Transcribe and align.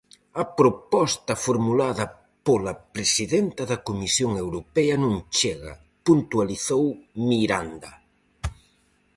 A 0.43 0.45
proposta 0.59 1.33
formulada 1.45 2.05
pola 2.45 2.73
presidenta 2.95 3.61
da 3.71 3.77
Comisión 3.87 4.31
Europea 4.45 4.95
non 5.03 5.13
chega, 5.37 5.73
puntualizou 6.07 6.85
Miranda. 7.29 7.91